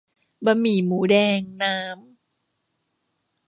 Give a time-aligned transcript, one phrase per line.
[0.45, 2.01] บะหมี่หมูแดง น้ำ